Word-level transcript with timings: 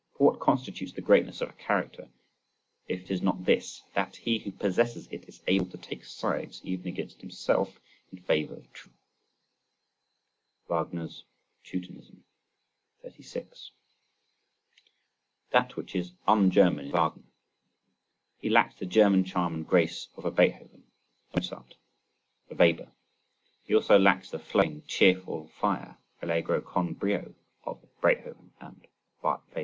For 0.17 0.25
what 0.31 0.39
constitutes 0.39 0.91
the 0.93 1.01
greatness 1.01 1.41
of 1.41 1.49
a 1.51 1.53
character 1.53 2.09
if 2.87 3.01
it 3.01 3.11
is 3.11 3.21
not 3.21 3.45
this, 3.45 3.83
that 3.93 4.15
he 4.15 4.39
who 4.39 4.51
possesses 4.51 5.07
it 5.11 5.29
is 5.29 5.43
able 5.45 5.67
to 5.67 5.77
take 5.77 6.05
sides 6.05 6.59
even 6.63 6.87
against 6.87 7.21
himself 7.21 7.79
in 8.11 8.17
favour 8.17 8.55
of 8.55 8.73
truth. 8.73 8.95
Wagner's 10.67 11.23
Teutonism. 11.63 12.23
36. 13.03 13.69
That 15.51 15.75
which 15.75 15.95
is 15.95 16.13
un 16.27 16.49
German 16.49 16.85
in 16.87 16.91
Wagner. 16.93 17.21
He 18.39 18.49
lacks 18.49 18.77
the 18.79 18.87
German 18.87 19.23
charm 19.23 19.53
and 19.53 19.67
grace 19.67 20.07
of 20.17 20.25
a 20.25 20.31
Beethoven, 20.31 20.81
a 21.31 21.37
Mozart, 21.37 21.75
a 22.49 22.55
Weber; 22.55 22.91
he 23.65 23.75
also 23.75 23.99
lacks 23.99 24.31
the 24.31 24.39
flowing, 24.39 24.81
cheerful 24.87 25.45
fire 25.59 25.99
(Allegro 26.23 26.59
con 26.59 26.95
brio) 26.95 27.35
of 27.65 27.85
Beethoven 28.01 28.51
and 28.59 28.87
Weber. 29.21 29.39